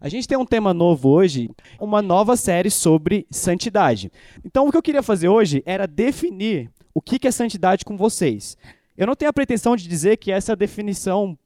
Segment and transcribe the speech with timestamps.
[0.00, 4.10] A gente tem um tema novo hoje, uma nova série sobre santidade.
[4.42, 8.56] Então, o que eu queria fazer hoje era definir o que é santidade com vocês.
[8.96, 11.38] Eu não tenho a pretensão de dizer que essa é a definição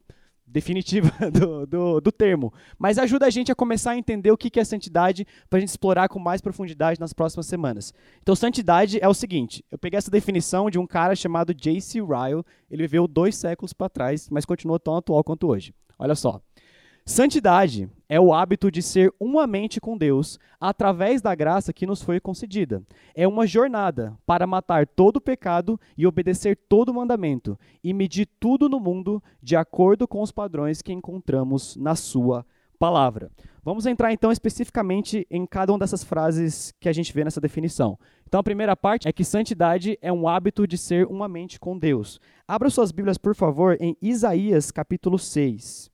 [0.47, 4.57] definitiva do, do, do, termo, mas ajuda a gente a começar a entender o que
[4.57, 7.93] é santidade para a gente explorar com mais profundidade nas próximas semanas.
[8.21, 11.99] Então, santidade é o seguinte: eu peguei essa definição de um cara chamado J.C.
[11.99, 15.73] Ryle, ele viveu dois séculos para trás, mas continua tão atual quanto hoje.
[15.99, 16.41] Olha só.
[17.07, 22.01] Santidade é o hábito de ser uma mente com Deus através da graça que nos
[22.01, 22.81] foi concedida.
[23.13, 28.79] É uma jornada para matar todo pecado e obedecer todo mandamento e medir tudo no
[28.79, 32.43] mundo de acordo com os padrões que encontramos na Sua
[32.79, 33.29] palavra.
[33.63, 37.99] Vamos entrar então especificamente em cada uma dessas frases que a gente vê nessa definição.
[38.27, 41.77] Então a primeira parte é que santidade é um hábito de ser uma mente com
[41.77, 42.19] Deus.
[42.47, 45.93] Abra suas Bíblias, por favor, em Isaías capítulo 6.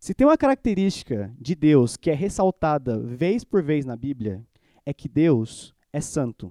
[0.00, 4.42] Se tem uma característica de Deus que é ressaltada vez por vez na Bíblia,
[4.86, 6.50] é que Deus é santo.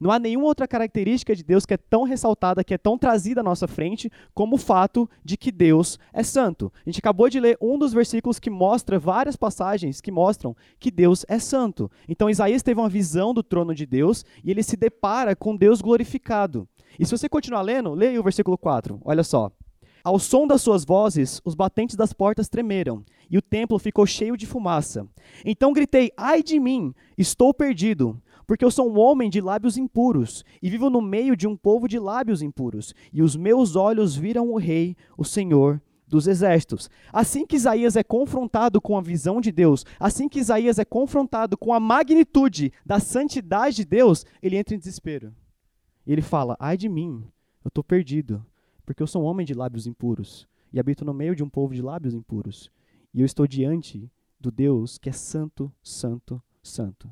[0.00, 3.42] Não há nenhuma outra característica de Deus que é tão ressaltada, que é tão trazida
[3.42, 6.72] à nossa frente, como o fato de que Deus é santo.
[6.74, 10.90] A gente acabou de ler um dos versículos que mostra várias passagens que mostram que
[10.90, 11.90] Deus é santo.
[12.08, 15.82] Então Isaías teve uma visão do trono de Deus e ele se depara com Deus
[15.82, 16.66] glorificado.
[16.98, 19.02] E se você continuar lendo, leia o versículo 4.
[19.04, 19.52] Olha só.
[20.02, 24.36] Ao som das suas vozes, os batentes das portas tremeram, e o templo ficou cheio
[24.36, 25.06] de fumaça.
[25.44, 30.44] Então gritei: Ai de mim, estou perdido, porque eu sou um homem de lábios impuros,
[30.62, 34.50] e vivo no meio de um povo de lábios impuros, e os meus olhos viram
[34.50, 36.90] o Rei, o Senhor dos exércitos.
[37.12, 41.56] Assim que Isaías é confrontado com a visão de Deus, assim que Isaías é confrontado
[41.56, 45.32] com a magnitude da santidade de Deus, ele entra em desespero.
[46.06, 47.22] Ele fala: Ai de mim,
[47.64, 48.44] eu estou perdido
[48.90, 51.72] porque eu sou um homem de lábios impuros e habito no meio de um povo
[51.72, 52.72] de lábios impuros.
[53.14, 57.08] E eu estou diante do Deus que é santo, santo, santo.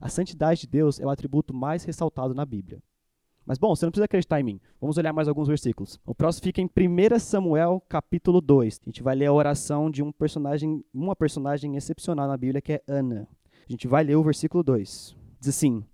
[0.00, 2.82] A santidade de Deus é o atributo mais ressaltado na Bíblia.
[3.44, 4.60] Mas bom, você não precisa acreditar em mim.
[4.80, 6.00] Vamos olhar mais alguns versículos.
[6.06, 8.80] O próximo fica em 1 Samuel, capítulo 2.
[8.80, 12.72] A gente vai ler a oração de um personagem, uma personagem excepcional na Bíblia que
[12.72, 13.28] é Ana.
[13.68, 15.14] A gente vai ler o versículo 2.
[15.40, 15.84] Diz assim: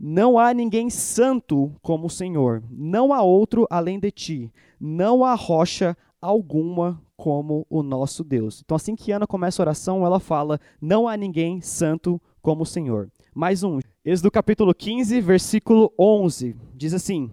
[0.00, 5.34] não há ninguém santo como o Senhor, não há outro além de ti, não há
[5.34, 8.62] rocha alguma como o nosso Deus.
[8.64, 12.66] Então, assim que Ana começa a oração, ela fala: Não há ninguém santo como o
[12.66, 13.10] Senhor.
[13.34, 17.30] Mais um, Êxodo capítulo 15, versículo 11, diz assim: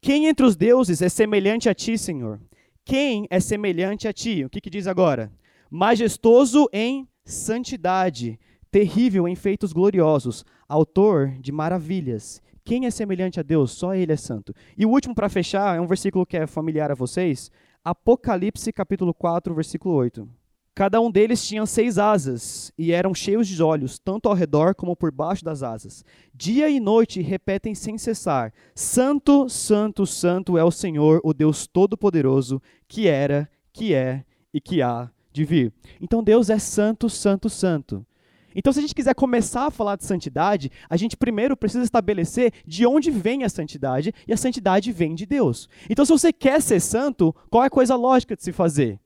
[0.00, 2.40] Quem entre os deuses é semelhante a ti, Senhor?
[2.84, 4.44] Quem é semelhante a ti?
[4.44, 5.32] O que, que diz agora?
[5.68, 8.38] Majestoso em santidade,
[8.76, 12.42] terrível em feitos gloriosos, autor de maravilhas.
[12.62, 13.70] Quem é semelhante a Deus?
[13.70, 14.54] Só Ele é santo.
[14.76, 17.50] E o último para fechar é um versículo que é familiar a vocês,
[17.82, 20.28] Apocalipse capítulo 4, versículo 8.
[20.74, 24.94] Cada um deles tinha seis asas e eram cheios de olhos, tanto ao redor como
[24.94, 26.04] por baixo das asas.
[26.34, 32.60] Dia e noite repetem sem cessar: Santo, Santo, Santo é o Senhor, o Deus Todo-Poderoso,
[32.86, 34.22] que era, que é
[34.52, 35.72] e que há de vir.
[35.98, 38.04] Então Deus é Santo, Santo, Santo.
[38.58, 42.54] Então, se a gente quiser começar a falar de santidade, a gente primeiro precisa estabelecer
[42.66, 45.68] de onde vem a santidade, e a santidade vem de Deus.
[45.90, 48.98] Então, se você quer ser santo, qual é a coisa lógica de se fazer?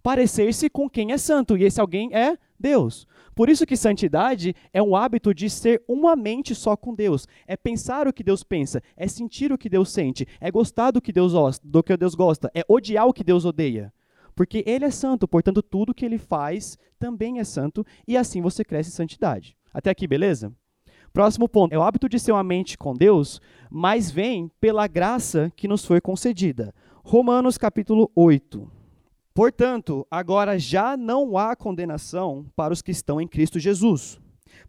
[0.00, 3.06] Parecer-se com quem é santo, e esse alguém é Deus.
[3.34, 7.26] Por isso que santidade é um hábito de ser uma mente só com Deus.
[7.48, 11.00] É pensar o que Deus pensa, é sentir o que Deus sente, é gostar do
[11.00, 11.32] que Deus,
[11.64, 13.92] do que Deus gosta, é odiar o que Deus odeia.
[14.34, 18.64] Porque ele é santo, portanto, tudo que ele faz também é santo, e assim você
[18.64, 19.56] cresce em santidade.
[19.72, 20.52] Até aqui, beleza?
[21.12, 21.72] Próximo ponto.
[21.72, 25.84] É o hábito de ser uma mente com Deus, mas vem pela graça que nos
[25.84, 26.74] foi concedida.
[27.04, 28.68] Romanos capítulo 8.
[29.32, 34.20] Portanto, agora já não há condenação para os que estão em Cristo Jesus.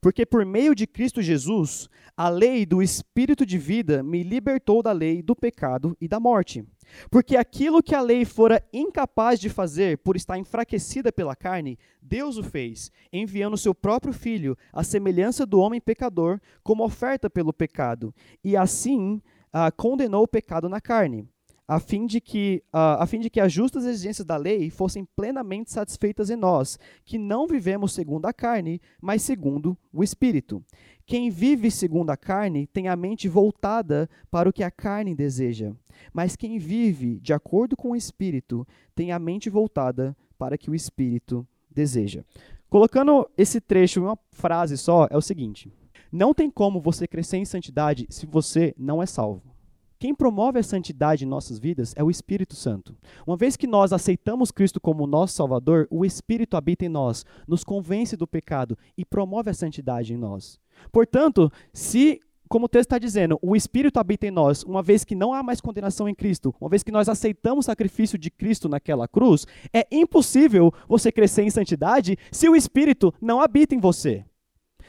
[0.02, 4.92] Porque por meio de Cristo Jesus, a lei do Espírito de vida me libertou da
[4.92, 6.64] lei do pecado e da morte.
[7.10, 12.38] Porque aquilo que a lei fora incapaz de fazer por estar enfraquecida pela carne, Deus
[12.38, 18.14] o fez, enviando seu próprio filho, à semelhança do homem pecador, como oferta pelo pecado,
[18.44, 19.22] e assim
[19.52, 21.28] ah, condenou o pecado na carne
[21.68, 25.06] a fim de que uh, a fim de que as justas exigências da lei fossem
[25.16, 30.64] plenamente satisfeitas em nós, que não vivemos segundo a carne, mas segundo o espírito.
[31.06, 35.74] Quem vive segundo a carne tem a mente voltada para o que a carne deseja,
[36.14, 40.70] mas quem vive de acordo com o espírito tem a mente voltada para o que
[40.70, 42.24] o espírito deseja.
[42.70, 45.72] Colocando esse trecho em uma frase só, é o seguinte:
[46.12, 49.55] Não tem como você crescer em santidade se você não é salvo.
[49.98, 52.96] Quem promove a santidade em nossas vidas é o Espírito Santo.
[53.26, 57.64] Uma vez que nós aceitamos Cristo como nosso Salvador, o Espírito habita em nós, nos
[57.64, 60.60] convence do pecado e promove a santidade em nós.
[60.92, 65.16] Portanto, se como o texto está dizendo, o Espírito habita em nós, uma vez que
[65.16, 68.70] não há mais condenação em Cristo, uma vez que nós aceitamos o sacrifício de Cristo
[68.70, 74.24] naquela cruz, é impossível você crescer em santidade se o Espírito não habita em você.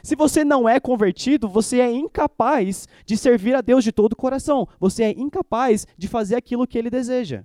[0.02, 4.16] Se você não é convertido, você é incapaz de servir a Deus de todo o
[4.16, 4.68] coração.
[4.78, 7.44] Você é incapaz de fazer aquilo que ele deseja.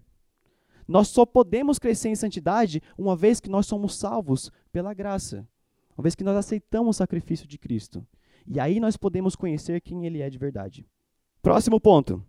[0.87, 5.47] Nós só podemos crescer em santidade uma vez que nós somos salvos pela graça.
[5.97, 8.05] Uma vez que nós aceitamos o sacrifício de Cristo.
[8.47, 10.85] E aí nós podemos conhecer quem ele é de verdade.
[11.41, 12.23] Próximo ponto.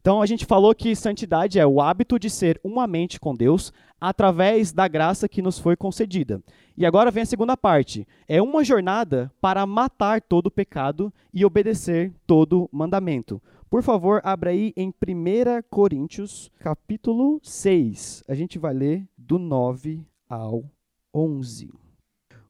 [0.00, 3.70] Então a gente falou que santidade é o hábito de ser uma mente com Deus
[4.00, 6.42] através da graça que nos foi concedida.
[6.74, 8.08] E agora vem a segunda parte.
[8.26, 13.42] É uma jornada para matar todo pecado e obedecer todo mandamento.
[13.68, 14.92] Por favor, abra aí em 1
[15.68, 18.24] Coríntios, capítulo 6.
[18.26, 20.64] A gente vai ler do 9 ao
[21.14, 21.70] 11.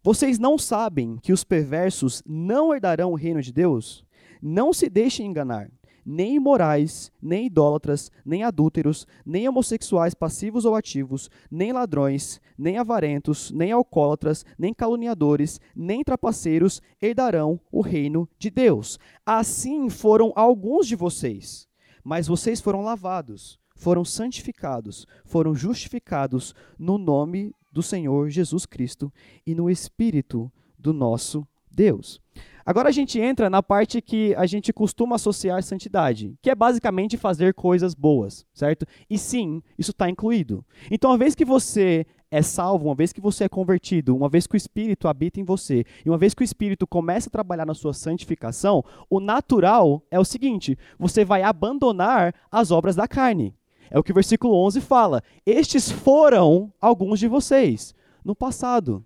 [0.05, 4.05] Vocês não sabem que os perversos não herdarão o reino de Deus?
[4.41, 5.69] Não se deixem enganar
[6.05, 13.51] nem imorais, nem idólatras, nem adúlteros, nem homossexuais passivos ou ativos, nem ladrões, nem avarentos,
[13.51, 18.99] nem alcoólatras, nem caluniadores, nem trapaceiros herdarão o reino de Deus.
[19.25, 21.69] Assim foram alguns de vocês,
[22.05, 29.13] mas vocês foram lavados, foram santificados, foram justificados no nome do Senhor Jesus Cristo
[29.47, 32.21] e no Espírito do nosso Deus.
[32.65, 37.17] Agora a gente entra na parte que a gente costuma associar santidade, que é basicamente
[37.17, 38.87] fazer coisas boas, certo?
[39.09, 40.65] E sim, isso está incluído.
[40.91, 44.47] Então, uma vez que você é salvo, uma vez que você é convertido, uma vez
[44.47, 47.67] que o Espírito habita em você, e uma vez que o Espírito começa a trabalhar
[47.67, 53.55] na sua santificação, o natural é o seguinte: você vai abandonar as obras da carne.
[53.91, 55.23] É o que o versículo 11 fala.
[55.45, 57.93] Estes foram alguns de vocês
[58.25, 59.05] no passado.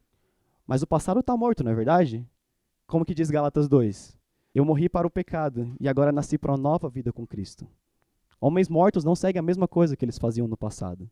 [0.66, 2.26] Mas o passado está morto, não é verdade?
[2.94, 4.16] Como que diz Gálatas 2?
[4.54, 7.66] Eu morri para o pecado e agora nasci para uma nova vida com Cristo.
[8.40, 11.10] Homens mortos não seguem a mesma coisa que eles faziam no passado.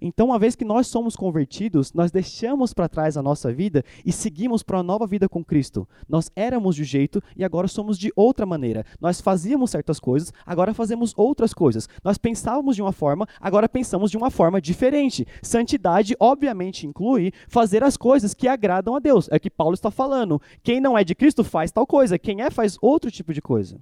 [0.00, 4.12] Então, uma vez que nós somos convertidos, nós deixamos para trás a nossa vida e
[4.12, 5.88] seguimos para uma nova vida com Cristo.
[6.08, 8.84] Nós éramos de um jeito e agora somos de outra maneira.
[9.00, 11.88] Nós fazíamos certas coisas, agora fazemos outras coisas.
[12.02, 15.26] Nós pensávamos de uma forma, agora pensamos de uma forma diferente.
[15.42, 19.28] Santidade, obviamente, inclui fazer as coisas que agradam a Deus.
[19.30, 20.40] É o que Paulo está falando.
[20.62, 23.78] Quem não é de Cristo faz tal coisa, quem é faz outro tipo de coisa.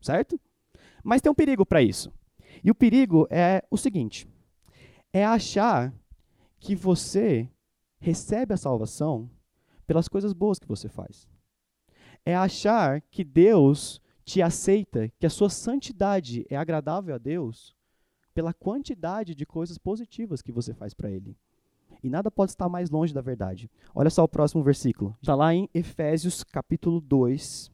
[0.00, 0.38] Certo?
[1.02, 2.12] Mas tem um perigo para isso.
[2.62, 4.26] E o perigo é o seguinte:
[5.12, 5.92] é achar
[6.58, 7.48] que você
[7.98, 9.30] recebe a salvação
[9.86, 11.28] pelas coisas boas que você faz.
[12.24, 17.74] É achar que Deus te aceita, que a sua santidade é agradável a Deus
[18.32, 21.36] pela quantidade de coisas positivas que você faz para Ele.
[22.02, 23.70] E nada pode estar mais longe da verdade.
[23.94, 25.16] Olha só o próximo versículo.
[25.20, 27.70] Está lá em Efésios capítulo 2.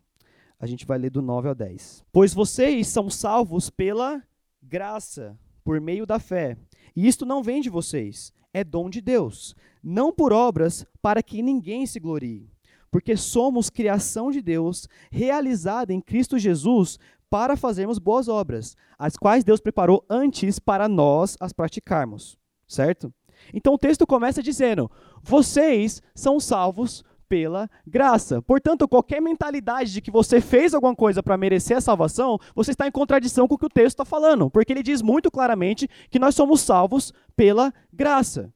[0.58, 2.05] A gente vai ler do 9 ao 10.
[2.12, 4.22] Pois vocês são salvos pela
[4.63, 6.56] graça, por meio da fé.
[6.95, 11.43] E isto não vem de vocês, é dom de Deus, não por obras, para que
[11.43, 12.51] ninguém se glorie.
[12.91, 16.99] Porque somos criação de Deus, realizada em Cristo Jesus,
[17.31, 22.39] para fazermos boas obras, as quais Deus preparou antes para nós as praticarmos.
[22.67, 23.13] Certo?
[23.53, 24.91] Então o texto começa dizendo:
[25.23, 28.41] Vocês são salvos pela graça.
[28.43, 32.87] Portanto, qualquer mentalidade de que você fez alguma coisa para merecer a salvação, você está
[32.87, 36.19] em contradição com o que o texto está falando, porque ele diz muito claramente que
[36.19, 38.53] nós somos salvos pela graça.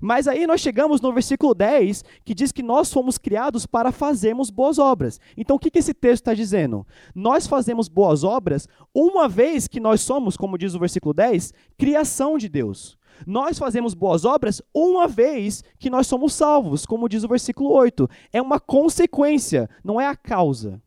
[0.00, 4.50] Mas aí nós chegamos no versículo 10, que diz que nós fomos criados para fazermos
[4.50, 5.20] boas obras.
[5.36, 6.86] Então o que, que esse texto está dizendo?
[7.14, 12.36] Nós fazemos boas obras uma vez que nós somos, como diz o versículo 10, criação
[12.38, 12.98] de Deus.
[13.26, 18.08] Nós fazemos boas obras uma vez que nós somos salvos, como diz o versículo 8.
[18.32, 20.82] É uma consequência, não é a causa.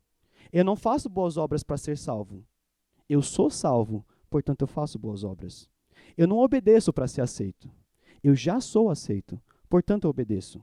[0.51, 2.43] Eu não faço boas obras para ser salvo.
[3.09, 5.69] Eu sou salvo, portanto eu faço boas obras.
[6.17, 7.69] Eu não obedeço para ser aceito.
[8.23, 10.61] Eu já sou aceito, portanto eu obedeço.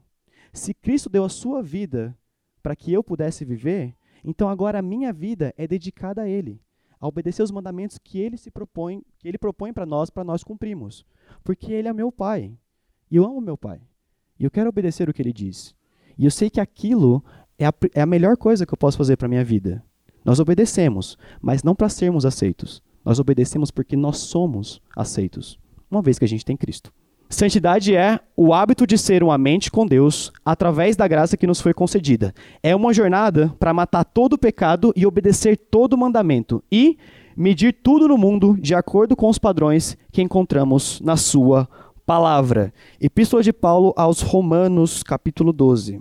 [0.53, 2.17] Se Cristo deu a sua vida
[2.63, 6.61] para que eu pudesse viver, então agora a minha vida é dedicada a Ele,
[7.05, 10.43] a obedecer os mandamentos que Ele se propõe, que Ele propõe para nós, para nós
[10.43, 11.05] cumprirmos
[11.43, 12.57] porque ele é meu pai.
[13.11, 13.81] E eu amo meu pai.
[14.39, 15.75] E eu quero obedecer o que ele diz.
[16.19, 17.25] E eu sei que aquilo
[17.59, 19.85] é a, é a melhor coisa que eu posso fazer para minha vida.
[20.25, 22.83] Nós obedecemos, mas não para sermos aceitos.
[23.05, 25.59] Nós obedecemos porque nós somos aceitos,
[25.91, 26.93] uma vez que a gente tem Cristo.
[27.29, 31.61] Santidade é o hábito de ser uma mente com Deus através da graça que nos
[31.61, 32.33] foi concedida.
[32.63, 36.97] É uma jornada para matar todo pecado e obedecer todo mandamento e
[37.37, 41.69] medir tudo no mundo de acordo com os padrões que encontramos na sua
[42.07, 42.73] palavra.
[43.01, 46.01] Epístola de Paulo aos Romanos, capítulo 12.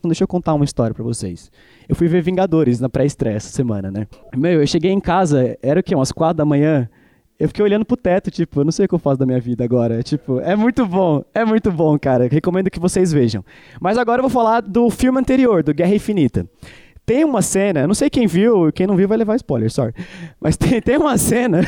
[0.00, 1.52] Então, deixa eu contar uma história para vocês.
[1.86, 4.06] Eu fui ver Vingadores na pré-estreia essa semana, né?
[4.34, 5.94] Meu, eu cheguei em casa, era o quê?
[5.94, 6.88] Umas quatro da manhã.
[7.38, 9.38] Eu fiquei olhando pro teto, tipo, eu não sei o que eu faço da minha
[9.38, 10.02] vida agora.
[10.02, 12.28] Tipo, é muito bom, é muito bom, cara.
[12.28, 13.44] Recomendo que vocês vejam.
[13.78, 16.48] Mas agora eu vou falar do filme anterior, do Guerra Infinita.
[17.04, 19.92] Tem uma cena, não sei quem viu, quem não viu vai levar spoiler, sorry.
[20.40, 21.60] Mas tem, tem uma cena.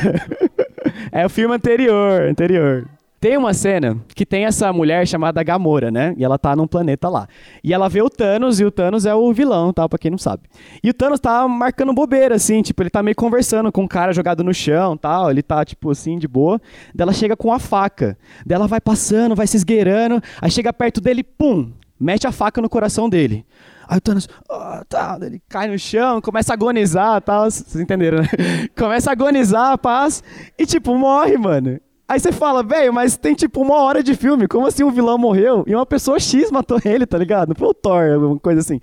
[1.11, 2.87] é o filme anterior, anterior.
[3.23, 6.13] Tem uma cena que tem essa mulher chamada Gamora, né?
[6.17, 7.25] E ela tá num planeta lá.
[7.63, 10.17] E ela vê o Thanos, e o Thanos é o vilão, tal, pra quem não
[10.17, 10.43] sabe.
[10.83, 14.11] E o Thanos tá marcando bobeira, assim, tipo, ele tá meio conversando com um cara
[14.11, 16.59] jogado no chão, tal, ele tá, tipo, assim, de boa.
[16.93, 18.17] Daí ela chega com a faca.
[18.45, 22.61] Daí ela vai passando, vai se esgueirando, aí chega perto dele, pum, mete a faca
[22.61, 23.45] no coração dele.
[23.87, 28.17] Aí o Thanos, oh, tá, ele cai no chão, começa a agonizar, tal, vocês entenderam,
[28.21, 28.27] né?
[28.77, 30.21] começa a agonizar, paz,
[30.59, 31.79] e tipo, morre, mano.
[32.13, 35.17] Aí você fala, velho, mas tem tipo uma hora de filme, como assim um vilão
[35.17, 37.55] morreu e uma pessoa X matou ele, tá ligado?
[37.57, 38.79] Foi o Thor, alguma coisa assim.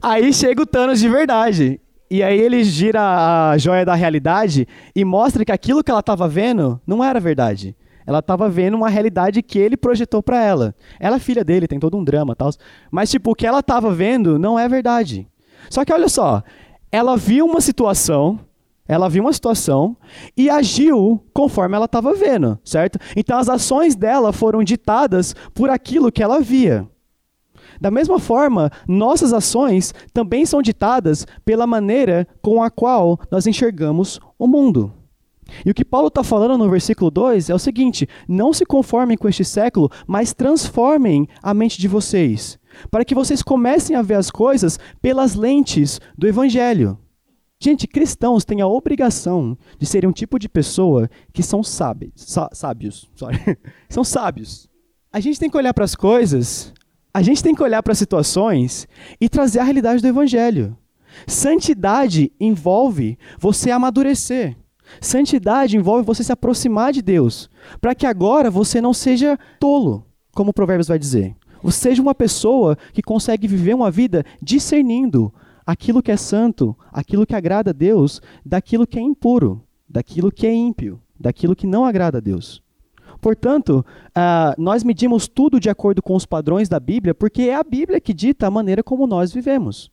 [0.00, 1.78] Aí chega o Thanos de verdade.
[2.10, 6.26] E aí ele gira a joia da realidade e mostra que aquilo que ela estava
[6.26, 7.76] vendo não era verdade.
[8.06, 10.74] Ela estava vendo uma realidade que ele projetou para ela.
[10.98, 12.48] Ela é filha dele, tem todo um drama, tal.
[12.90, 15.28] Mas tipo, o que ela estava vendo não é verdade.
[15.68, 16.42] Só que olha só,
[16.90, 18.40] ela viu uma situação
[18.88, 19.94] ela viu uma situação
[20.34, 22.98] e agiu conforme ela estava vendo, certo?
[23.14, 26.88] Então as ações dela foram ditadas por aquilo que ela via.
[27.80, 34.18] Da mesma forma, nossas ações também são ditadas pela maneira com a qual nós enxergamos
[34.38, 34.92] o mundo.
[35.64, 39.16] E o que Paulo está falando no versículo 2 é o seguinte: não se conformem
[39.16, 42.58] com este século, mas transformem a mente de vocês,
[42.90, 46.98] para que vocês comecem a ver as coisas pelas lentes do Evangelho.
[47.60, 52.12] Gente, cristãos têm a obrigação de serem um tipo de pessoa que são sábios.
[52.52, 53.10] sábios,
[53.90, 54.68] são sábios.
[55.12, 56.72] A gente tem que olhar para as coisas,
[57.12, 58.86] a gente tem que olhar para as situações
[59.20, 60.76] e trazer a realidade do evangelho.
[61.26, 64.56] Santidade envolve você amadurecer.
[65.00, 67.50] Santidade envolve você se aproximar de Deus,
[67.80, 71.34] para que agora você não seja tolo, como o Provérbios vai dizer.
[71.60, 75.32] Você seja uma pessoa que consegue viver uma vida discernindo
[75.68, 80.46] aquilo que é santo, aquilo que agrada a Deus, daquilo que é impuro, daquilo que
[80.46, 82.62] é ímpio, daquilo que não agrada a Deus.
[83.20, 83.84] Portanto,
[84.16, 88.00] uh, nós medimos tudo de acordo com os padrões da Bíblia, porque é a Bíblia
[88.00, 89.90] que dita a maneira como nós vivemos.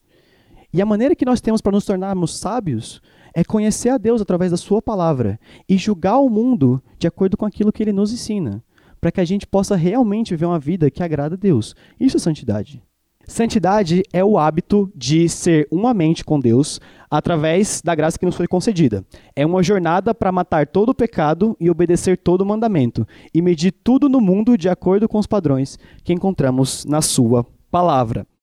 [0.71, 3.01] E a maneira que nós temos para nos tornarmos sábios
[3.33, 7.45] é conhecer a Deus através da Sua palavra e julgar o mundo de acordo com
[7.45, 8.63] aquilo que Ele nos ensina,
[9.01, 11.75] para que a gente possa realmente viver uma vida que agrada a Deus.
[11.99, 12.81] Isso é santidade.
[13.27, 16.79] Santidade é o hábito de ser uma mente com Deus
[17.09, 19.03] através da graça que nos foi concedida.
[19.35, 23.71] É uma jornada para matar todo o pecado e obedecer todo o mandamento, e medir
[23.71, 28.27] tudo no mundo de acordo com os padrões que encontramos na Sua palavra.